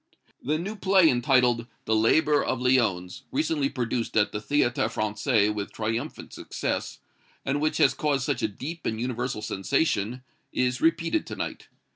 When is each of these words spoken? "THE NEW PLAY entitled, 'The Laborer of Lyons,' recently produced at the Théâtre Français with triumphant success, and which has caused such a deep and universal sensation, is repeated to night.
"THE 0.41 0.57
NEW 0.57 0.77
PLAY 0.77 1.07
entitled, 1.09 1.67
'The 1.85 1.95
Laborer 1.95 2.43
of 2.43 2.59
Lyons,' 2.59 3.21
recently 3.31 3.69
produced 3.69 4.17
at 4.17 4.31
the 4.31 4.39
Théâtre 4.39 4.89
Français 4.91 5.53
with 5.53 5.71
triumphant 5.71 6.33
success, 6.33 6.97
and 7.45 7.61
which 7.61 7.77
has 7.77 7.93
caused 7.93 8.25
such 8.25 8.41
a 8.41 8.47
deep 8.47 8.87
and 8.87 8.99
universal 8.99 9.43
sensation, 9.43 10.23
is 10.51 10.81
repeated 10.81 11.27
to 11.27 11.35
night. 11.35 11.67